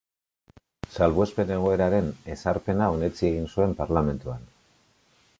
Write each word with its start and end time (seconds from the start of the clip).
Salbuespen-egoeraren 0.93 2.07
ezarpena 2.35 2.87
onetsi 2.93 3.27
egin 3.29 3.45
zuen 3.57 3.75
parlamentuan. 3.83 4.49